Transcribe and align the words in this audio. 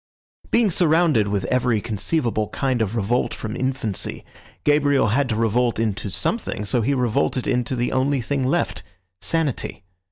Being 0.49 0.71
surrounded 0.71 1.27
with 1.27 1.45
every 1.45 1.79
conceivable 1.79 2.47
kind 2.47 2.81
of 2.81 2.95
revolt 2.95 3.35
from 3.35 3.55
infancy, 3.55 4.25
Gabriel 4.63 5.09
had 5.09 5.29
to 5.29 5.35
revolt 5.35 5.77
into 5.77 6.09
something, 6.09 6.65
so 6.65 6.81
he 6.81 6.95
revolted 6.95 7.45
into 7.47 7.75
the 7.75 7.91
only 7.91 8.19
thing 8.21 8.43
left—sanity. 8.47 9.83